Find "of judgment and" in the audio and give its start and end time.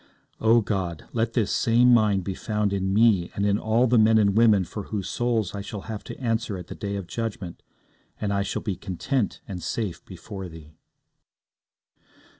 6.95-8.33